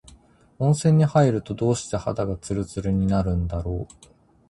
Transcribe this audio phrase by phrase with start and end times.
[0.57, 4.05] 温泉に入ると、どうして肌がつるつるになるんだろう。